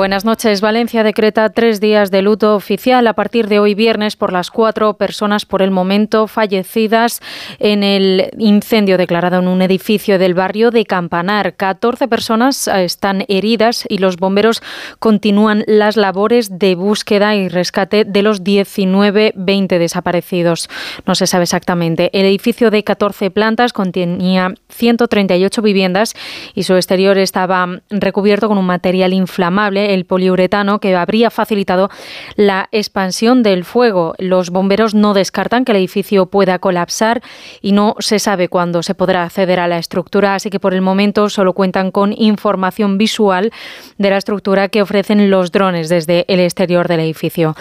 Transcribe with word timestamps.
Buenas 0.00 0.24
noches. 0.24 0.62
Valencia 0.62 1.04
decreta 1.04 1.50
tres 1.50 1.78
días 1.78 2.10
de 2.10 2.22
luto 2.22 2.54
oficial 2.54 3.06
a 3.06 3.12
partir 3.12 3.48
de 3.48 3.58
hoy 3.58 3.74
viernes 3.74 4.16
por 4.16 4.32
las 4.32 4.50
cuatro 4.50 4.94
personas 4.94 5.44
por 5.44 5.60
el 5.60 5.70
momento 5.70 6.26
fallecidas 6.26 7.20
en 7.58 7.82
el 7.82 8.30
incendio 8.38 8.96
declarado 8.96 9.40
en 9.40 9.46
un 9.46 9.60
edificio 9.60 10.18
del 10.18 10.32
barrio 10.32 10.70
de 10.70 10.86
Campanar. 10.86 11.54
14 11.54 12.08
personas 12.08 12.66
eh, 12.66 12.84
están 12.84 13.26
heridas 13.28 13.84
y 13.90 13.98
los 13.98 14.16
bomberos 14.16 14.62
continúan 15.00 15.64
las 15.66 15.98
labores 15.98 16.58
de 16.58 16.76
búsqueda 16.76 17.36
y 17.36 17.48
rescate 17.48 18.06
de 18.06 18.22
los 18.22 18.42
19, 18.42 19.34
20 19.36 19.78
desaparecidos. 19.78 20.70
No 21.04 21.14
se 21.14 21.26
sabe 21.26 21.42
exactamente. 21.42 22.08
El 22.18 22.24
edificio 22.24 22.70
de 22.70 22.84
14 22.84 23.30
plantas 23.30 23.74
contenía 23.74 24.54
138 24.70 25.60
viviendas 25.60 26.14
y 26.54 26.62
su 26.62 26.74
exterior 26.76 27.18
estaba 27.18 27.82
recubierto 27.90 28.48
con 28.48 28.56
un 28.56 28.64
material 28.64 29.12
inflamable 29.12 29.89
el 29.94 30.04
poliuretano, 30.04 30.80
que 30.80 30.96
habría 30.96 31.30
facilitado 31.30 31.90
la 32.36 32.68
expansión 32.72 33.42
del 33.42 33.64
fuego. 33.64 34.14
Los 34.18 34.50
bomberos 34.50 34.94
no 34.94 35.14
descartan 35.14 35.64
que 35.64 35.72
el 35.72 35.78
edificio 35.78 36.26
pueda 36.26 36.58
colapsar 36.58 37.22
y 37.60 37.72
no 37.72 37.96
se 37.98 38.18
sabe 38.18 38.48
cuándo 38.48 38.82
se 38.82 38.94
podrá 38.94 39.24
acceder 39.24 39.60
a 39.60 39.68
la 39.68 39.78
estructura, 39.78 40.34
así 40.34 40.50
que 40.50 40.60
por 40.60 40.74
el 40.74 40.80
momento 40.80 41.28
solo 41.28 41.52
cuentan 41.52 41.90
con 41.90 42.12
información 42.12 42.98
visual 42.98 43.52
de 43.98 44.10
la 44.10 44.16
estructura 44.16 44.68
que 44.68 44.82
ofrecen 44.82 45.30
los 45.30 45.52
drones 45.52 45.88
desde 45.88 46.24
el 46.28 46.40
exterior 46.40 46.88
del 46.88 47.00
edificio. 47.00 47.56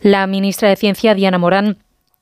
La 0.00 0.26
ministra 0.26 0.68
de 0.68 0.76
Ciencia, 0.76 1.14
Diana 1.14 1.38
Morán, 1.38 1.78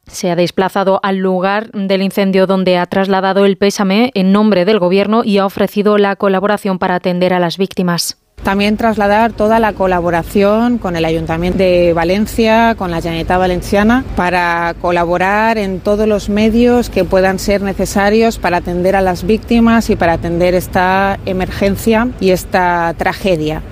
se 0.06 0.30
ha 0.30 0.36
desplazado 0.36 1.00
al 1.02 1.18
lugar 1.18 1.70
del 1.72 2.02
incendio 2.02 2.46
donde 2.46 2.76
ha 2.76 2.86
trasladado 2.86 3.44
el 3.44 3.56
pésame 3.56 4.10
en 4.14 4.32
nombre 4.32 4.64
del 4.64 4.78
Gobierno 4.78 5.22
y 5.24 5.38
ha 5.38 5.46
ofrecido 5.46 5.96
la 5.98 6.16
colaboración 6.16 6.78
para 6.78 6.96
atender 6.96 7.32
a 7.32 7.38
las 7.38 7.56
víctimas. 7.56 8.21
También 8.42 8.76
trasladar 8.76 9.32
toda 9.32 9.60
la 9.60 9.72
colaboración 9.72 10.78
con 10.78 10.96
el 10.96 11.04
Ayuntamiento 11.04 11.58
de 11.58 11.92
Valencia, 11.92 12.74
con 12.76 12.90
la 12.90 13.00
Generalitat 13.00 13.38
Valenciana, 13.38 14.04
para 14.16 14.74
colaborar 14.80 15.58
en 15.58 15.78
todos 15.78 16.08
los 16.08 16.28
medios 16.28 16.90
que 16.90 17.04
puedan 17.04 17.38
ser 17.38 17.62
necesarios 17.62 18.38
para 18.38 18.56
atender 18.56 18.96
a 18.96 19.00
las 19.00 19.24
víctimas 19.24 19.90
y 19.90 19.96
para 19.96 20.14
atender 20.14 20.54
esta 20.54 21.20
emergencia 21.24 22.08
y 22.18 22.30
esta 22.30 22.92
tragedia. 22.98 23.62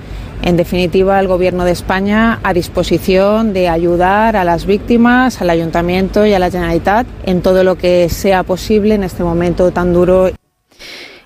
En 0.41 0.55
definitiva, 0.55 1.19
el 1.19 1.27
Gobierno 1.27 1.65
de 1.65 1.71
España 1.71 2.39
a 2.41 2.53
disposición 2.53 3.51
de 3.53 3.67
ayudar 3.67 4.37
a 4.37 4.45
las 4.45 4.65
víctimas, 4.65 5.41
al 5.41 5.49
Ayuntamiento 5.49 6.25
y 6.25 6.33
a 6.33 6.39
la 6.39 6.49
Generalitat 6.49 7.05
en 7.25 7.41
todo 7.41 7.65
lo 7.65 7.75
que 7.75 8.07
sea 8.07 8.43
posible 8.43 8.95
en 8.95 9.03
este 9.03 9.23
momento 9.23 9.71
tan 9.71 9.93
duro. 9.93 10.31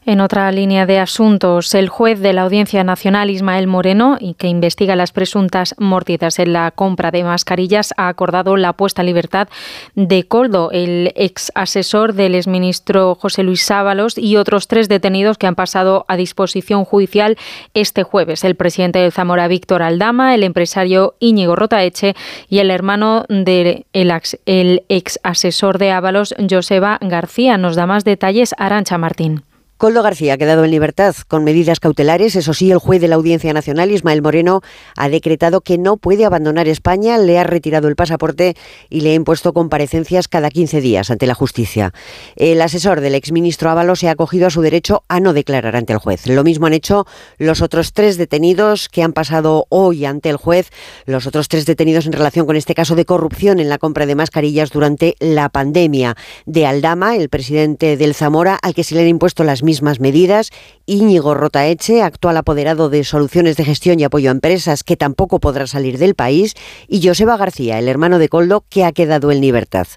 En 0.08 0.22
otra 0.22 0.52
línea 0.52 0.86
de 0.86 1.00
asuntos, 1.00 1.74
el 1.74 1.90
juez 1.90 2.20
de 2.20 2.32
la 2.32 2.44
Audiencia 2.44 2.84
Nacional, 2.84 3.32
Ismael 3.32 3.66
Moreno, 3.66 4.20
que 4.38 4.48
investiga 4.48 4.96
las 4.96 5.12
presuntas 5.12 5.74
mordidas 5.80 6.38
en 6.38 6.54
la 6.54 6.70
compra 6.70 7.10
de 7.10 7.24
mascarillas, 7.24 7.92
ha 7.98 8.08
acordado 8.08 8.56
la 8.56 8.74
puesta 8.74 9.02
a 9.02 9.04
libertad 9.04 9.48
de 9.96 10.28
Coldo, 10.28 10.70
el 10.72 11.12
ex 11.16 11.52
asesor 11.56 12.14
del 12.14 12.36
exministro 12.36 13.16
José 13.16 13.42
Luis 13.42 13.64
Sábalos 13.64 14.20
y 14.20 14.38
otros 14.38 14.68
tres 14.68 14.90
detenidos 14.90 15.40
que 15.40 15.48
han 15.48 15.56
pasado 15.56 16.06
a 16.08 16.18
disposición 16.18 16.86
judicial 16.86 17.36
este 17.74 18.04
jueves. 18.04 18.44
El 18.44 18.54
presidente 18.54 19.00
de 19.00 19.10
Zamora, 19.10 19.48
Víctor 19.48 19.82
Aldama, 19.82 20.36
el 20.36 20.44
empresario 20.44 21.16
Íñigo 21.20 21.56
Rotaeche 21.56 22.16
y 22.48 22.60
el 22.60 22.70
hermano 22.70 23.26
del 23.28 23.86
ex 23.94 25.20
asesor 25.24 25.80
de 25.80 25.90
Ábalos, 25.90 26.36
Joseba 26.48 27.00
García. 27.02 27.58
Nos 27.58 27.76
da 27.76 27.88
más 27.88 28.04
detalles 28.04 28.54
Arancha 28.60 29.00
Martín. 29.00 29.42
Coldo 29.78 30.04
García 30.04 30.36
ha 30.36 30.38
quedado 30.38 30.64
en 30.64 30.72
libertad 30.72 31.14
con 31.28 31.44
medidas 31.44 31.82
cautelares. 31.82 32.38
Eso 32.38 32.54
sí, 32.54 32.72
el 32.72 32.78
juez 32.78 33.02
de 33.02 33.10
la 33.10 33.16
Audiencia 33.16 33.52
Nacional, 33.52 33.92
Ismael 33.92 34.22
Moreno, 34.22 34.62
ha 34.96 35.10
decretado 35.10 35.60
que 35.60 35.78
no 35.78 35.98
puede 35.98 36.24
abandonar 36.24 36.70
España, 36.70 37.18
le 37.18 37.38
ha 37.38 37.44
retirado 37.44 37.90
el 37.90 37.98
pasaporte 37.98 38.56
y 38.90 39.02
le 39.02 39.12
ha 39.12 39.16
impuesto 39.16 39.52
comparecencias 39.52 40.30
cada 40.30 40.50
15 40.50 40.80
días 40.80 41.12
ante 41.12 41.28
la 41.28 41.34
justicia. 41.34 41.92
El 42.38 42.62
asesor 42.62 43.02
del 43.02 43.16
exministro 43.16 43.70
Ábalos 43.70 44.00
se 44.00 44.08
ha 44.08 44.12
acogido 44.12 44.48
a 44.48 44.50
su 44.50 44.62
derecho 44.62 45.04
a 45.10 45.20
no 45.20 45.34
declarar 45.34 45.76
ante 45.76 45.92
el 45.92 46.00
juez. 46.00 46.26
Lo 46.28 46.46
mismo 46.46 46.68
han 46.68 46.74
hecho 46.74 47.06
los 47.38 47.62
otros 47.62 47.92
tres 47.92 48.18
detenidos 48.18 48.88
que 48.88 49.04
han 49.04 49.12
pasado 49.12 49.66
hoy 49.68 50.06
ante 50.06 50.30
el 50.30 50.38
juez, 50.38 50.70
los 51.06 51.28
otros 51.28 51.50
tres 51.50 51.66
detenidos 51.66 52.06
en 52.06 52.14
relación 52.14 52.46
con 52.46 52.56
este 52.56 52.76
caso 52.76 52.96
de 52.96 53.04
corrupción 53.04 53.60
en 53.60 53.68
la 53.68 53.78
compra 53.78 54.06
de 54.06 54.16
mascarillas 54.16 54.70
durante 54.70 55.16
la 55.20 55.50
pandemia. 55.50 56.16
De 56.46 56.66
Aldama, 56.66 57.18
el 57.18 57.28
presidente 57.28 57.98
del 57.98 58.16
Zamora, 58.16 58.58
al 58.62 58.74
que 58.74 58.86
se 58.86 58.96
le 58.96 59.02
han 59.02 59.10
impuesto 59.10 59.44
las 59.44 59.65
mismas 59.66 60.00
medidas. 60.00 60.52
Íñigo 60.86 61.34
Rotaeche, 61.34 62.02
actual 62.02 62.38
apoderado 62.38 62.90
de 62.90 63.04
soluciones 63.04 63.58
de 63.58 63.66
gestión 63.66 64.00
y 64.00 64.06
apoyo 64.06 64.30
a 64.30 64.32
empresas, 64.32 64.84
que 64.86 64.96
tampoco 64.96 65.42
podrá 65.42 65.68
salir 65.68 65.98
del 65.98 66.16
país. 66.16 66.54
Y 66.88 67.06
Joseba 67.06 67.36
García, 67.36 67.78
el 67.80 67.90
hermano 67.90 68.18
de 68.18 68.30
Coldo, 68.30 68.64
que 68.70 68.86
ha 68.86 68.94
quedado 68.94 69.32
en 69.32 69.42
libertad. 69.42 69.88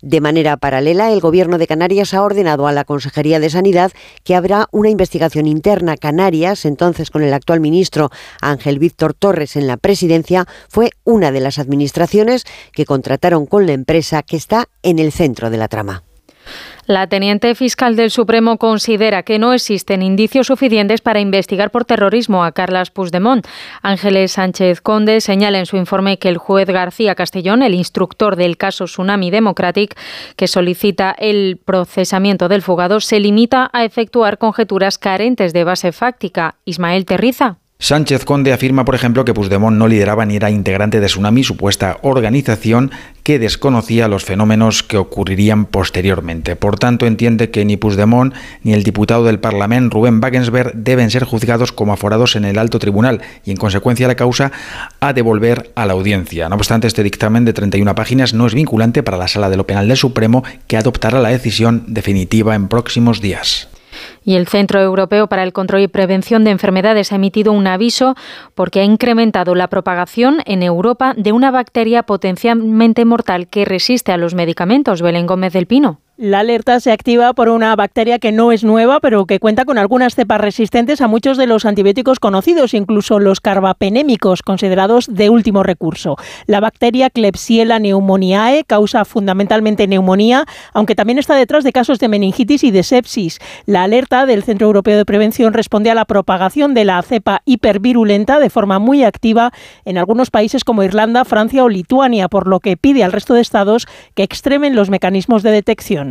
De 0.00 0.22
manera 0.22 0.56
paralela, 0.56 1.12
el 1.12 1.20
Gobierno 1.20 1.58
de 1.58 1.66
Canarias 1.66 2.14
ha 2.14 2.22
ordenado 2.22 2.66
a 2.66 2.72
la 2.72 2.84
Consejería 2.84 3.40
de 3.40 3.50
Sanidad 3.50 3.92
que 4.24 4.34
habrá 4.34 4.68
una 4.70 4.88
investigación 4.88 5.46
interna. 5.46 5.96
Canarias, 5.96 6.64
entonces 6.64 7.10
con 7.10 7.22
el 7.22 7.34
actual 7.34 7.60
ministro 7.60 8.10
Ángel 8.40 8.78
Víctor 8.78 9.12
Torres 9.12 9.56
en 9.56 9.66
la 9.66 9.76
presidencia, 9.76 10.46
fue 10.68 10.90
una 11.04 11.32
de 11.32 11.40
las 11.40 11.58
administraciones 11.58 12.44
que 12.72 12.86
contrataron 12.86 13.46
con 13.46 13.66
la 13.66 13.72
empresa 13.72 14.22
que 14.22 14.36
está 14.36 14.68
en 14.82 14.98
el 14.98 15.10
centro 15.12 15.50
de 15.50 15.56
la 15.56 15.68
trama. 15.68 16.05
La 16.86 17.08
teniente 17.08 17.54
fiscal 17.56 17.96
del 17.96 18.12
Supremo 18.12 18.58
considera 18.58 19.24
que 19.24 19.40
no 19.40 19.52
existen 19.52 20.02
indicios 20.02 20.46
suficientes 20.46 21.00
para 21.00 21.18
investigar 21.18 21.70
por 21.70 21.84
terrorismo 21.84 22.44
a 22.44 22.52
Carlas 22.52 22.90
Puigdemont. 22.90 23.46
Ángeles 23.82 24.32
Sánchez 24.32 24.80
Conde 24.80 25.20
señala 25.20 25.58
en 25.58 25.66
su 25.66 25.76
informe 25.76 26.18
que 26.18 26.28
el 26.28 26.38
juez 26.38 26.68
García 26.68 27.16
Castellón, 27.16 27.62
el 27.62 27.74
instructor 27.74 28.36
del 28.36 28.56
caso 28.56 28.84
Tsunami 28.84 29.30
Democratic, 29.30 29.98
que 30.36 30.46
solicita 30.46 31.14
el 31.18 31.58
procesamiento 31.64 32.48
del 32.48 32.62
fugado, 32.62 33.00
se 33.00 33.18
limita 33.18 33.68
a 33.72 33.84
efectuar 33.84 34.38
conjeturas 34.38 34.98
carentes 34.98 35.52
de 35.52 35.64
base 35.64 35.90
fáctica. 35.90 36.54
Ismael 36.64 37.04
Terriza. 37.04 37.58
Sánchez 37.78 38.24
Conde 38.24 38.54
afirma, 38.54 38.86
por 38.86 38.94
ejemplo, 38.94 39.26
que 39.26 39.34
Puigdemont 39.34 39.76
no 39.76 39.86
lideraba 39.86 40.24
ni 40.24 40.36
era 40.36 40.50
integrante 40.50 40.98
de 40.98 41.08
Tsunami, 41.08 41.44
supuesta 41.44 41.98
organización 42.00 42.90
que 43.22 43.38
desconocía 43.38 44.08
los 44.08 44.24
fenómenos 44.24 44.82
que 44.82 44.96
ocurrirían 44.96 45.66
posteriormente. 45.66 46.56
Por 46.56 46.78
tanto, 46.78 47.06
entiende 47.06 47.50
que 47.50 47.66
ni 47.66 47.76
Puigdemont 47.76 48.32
ni 48.62 48.72
el 48.72 48.82
diputado 48.82 49.24
del 49.24 49.40
Parlamento, 49.40 49.98
Rubén 49.98 50.20
Wagensberg, 50.22 50.72
deben 50.74 51.10
ser 51.10 51.24
juzgados 51.24 51.70
como 51.70 51.92
aforados 51.92 52.34
en 52.34 52.46
el 52.46 52.58
alto 52.58 52.78
tribunal 52.78 53.20
y, 53.44 53.50
en 53.50 53.58
consecuencia, 53.58 54.08
la 54.08 54.14
causa 54.14 54.52
a 55.00 55.12
devolver 55.12 55.70
a 55.74 55.84
la 55.84 55.92
audiencia. 55.92 56.48
No 56.48 56.56
obstante, 56.56 56.86
este 56.86 57.02
dictamen 57.02 57.44
de 57.44 57.52
31 57.52 57.94
páginas 57.94 58.32
no 58.32 58.46
es 58.46 58.54
vinculante 58.54 59.02
para 59.02 59.18
la 59.18 59.28
Sala 59.28 59.50
de 59.50 59.58
lo 59.58 59.66
Penal 59.66 59.86
del 59.86 59.98
Supremo, 59.98 60.44
que 60.66 60.78
adoptará 60.78 61.20
la 61.20 61.28
decisión 61.28 61.84
definitiva 61.88 62.54
en 62.54 62.68
próximos 62.68 63.20
días. 63.20 63.68
Y 64.26 64.34
el 64.34 64.48
Centro 64.48 64.82
Europeo 64.82 65.28
para 65.28 65.44
el 65.44 65.52
Control 65.52 65.82
y 65.82 65.88
Prevención 65.88 66.42
de 66.42 66.50
Enfermedades 66.50 67.12
ha 67.12 67.14
emitido 67.14 67.52
un 67.52 67.68
aviso 67.68 68.16
porque 68.56 68.80
ha 68.80 68.84
incrementado 68.84 69.54
la 69.54 69.68
propagación 69.68 70.40
en 70.46 70.64
Europa 70.64 71.14
de 71.16 71.30
una 71.30 71.52
bacteria 71.52 72.02
potencialmente 72.02 73.04
mortal 73.04 73.46
que 73.46 73.64
resiste 73.64 74.10
a 74.10 74.16
los 74.16 74.34
medicamentos. 74.34 75.00
Belén 75.00 75.26
Gómez 75.26 75.52
del 75.52 75.66
Pino. 75.66 76.00
La 76.18 76.38
alerta 76.38 76.80
se 76.80 76.92
activa 76.92 77.34
por 77.34 77.50
una 77.50 77.76
bacteria 77.76 78.18
que 78.18 78.32
no 78.32 78.50
es 78.50 78.64
nueva, 78.64 79.00
pero 79.00 79.26
que 79.26 79.38
cuenta 79.38 79.66
con 79.66 79.76
algunas 79.76 80.14
cepas 80.14 80.40
resistentes 80.40 81.02
a 81.02 81.08
muchos 81.08 81.36
de 81.36 81.46
los 81.46 81.66
antibióticos 81.66 82.20
conocidos, 82.20 82.72
incluso 82.72 83.20
los 83.20 83.42
carbapenémicos, 83.42 84.40
considerados 84.40 85.08
de 85.12 85.28
último 85.28 85.62
recurso. 85.62 86.16
La 86.46 86.60
bacteria 86.60 87.10
Klebsiella 87.10 87.78
pneumoniae 87.78 88.64
causa 88.64 89.04
fundamentalmente 89.04 89.86
neumonía, 89.86 90.46
aunque 90.72 90.94
también 90.94 91.18
está 91.18 91.34
detrás 91.34 91.64
de 91.64 91.72
casos 91.72 91.98
de 91.98 92.08
meningitis 92.08 92.64
y 92.64 92.70
de 92.70 92.82
sepsis. 92.82 93.38
La 93.66 93.82
alerta 93.82 94.24
del 94.24 94.42
Centro 94.42 94.68
Europeo 94.68 94.96
de 94.96 95.04
Prevención 95.04 95.52
responde 95.52 95.90
a 95.90 95.94
la 95.94 96.06
propagación 96.06 96.72
de 96.72 96.86
la 96.86 97.02
cepa 97.02 97.42
hipervirulenta 97.44 98.40
de 98.40 98.48
forma 98.48 98.78
muy 98.78 99.04
activa 99.04 99.52
en 99.84 99.98
algunos 99.98 100.30
países 100.30 100.64
como 100.64 100.82
Irlanda, 100.82 101.26
Francia 101.26 101.62
o 101.62 101.68
Lituania, 101.68 102.28
por 102.28 102.46
lo 102.48 102.60
que 102.60 102.78
pide 102.78 103.04
al 103.04 103.12
resto 103.12 103.34
de 103.34 103.42
estados 103.42 103.86
que 104.14 104.22
extremen 104.22 104.74
los 104.74 104.88
mecanismos 104.88 105.42
de 105.42 105.50
detección. 105.50 106.05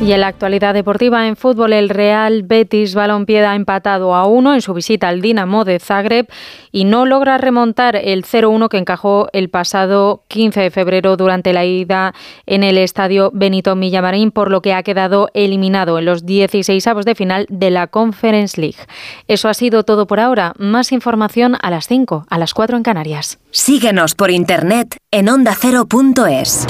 Y 0.00 0.12
en 0.12 0.22
la 0.22 0.28
actualidad 0.28 0.72
deportiva 0.72 1.28
en 1.28 1.36
fútbol, 1.36 1.74
el 1.74 1.90
Real 1.90 2.42
Betis 2.42 2.94
Balompié 2.94 3.44
ha 3.44 3.54
empatado 3.54 4.14
a 4.14 4.26
uno 4.26 4.54
en 4.54 4.62
su 4.62 4.72
visita 4.72 5.08
al 5.08 5.20
Dinamo 5.20 5.66
de 5.66 5.78
Zagreb 5.78 6.26
y 6.72 6.84
no 6.84 7.04
logra 7.04 7.36
remontar 7.36 7.96
el 7.96 8.24
0-1 8.24 8.68
que 8.70 8.78
encajó 8.78 9.28
el 9.34 9.50
pasado 9.50 10.24
15 10.28 10.62
de 10.62 10.70
febrero 10.70 11.18
durante 11.18 11.52
la 11.52 11.66
ida 11.66 12.14
en 12.46 12.64
el 12.64 12.78
estadio 12.78 13.30
Benito 13.34 13.76
Villamarín, 13.76 14.30
por 14.30 14.50
lo 14.50 14.62
que 14.62 14.72
ha 14.72 14.82
quedado 14.82 15.28
eliminado 15.34 15.98
en 15.98 16.06
los 16.06 16.24
16 16.24 16.86
avos 16.86 17.04
de 17.04 17.14
final 17.14 17.46
de 17.50 17.70
la 17.70 17.86
Conference 17.86 18.58
League. 18.58 18.78
Eso 19.28 19.50
ha 19.50 19.54
sido 19.54 19.84
todo 19.84 20.06
por 20.06 20.18
ahora. 20.18 20.54
Más 20.56 20.92
información 20.92 21.58
a 21.60 21.70
las 21.70 21.86
5, 21.88 22.24
a 22.28 22.38
las 22.38 22.54
4 22.54 22.78
en 22.78 22.82
Canarias. 22.82 23.38
Síguenos 23.50 24.14
por 24.14 24.30
internet 24.30 24.96
en 25.10 25.28
ondacero.es. 25.28 26.66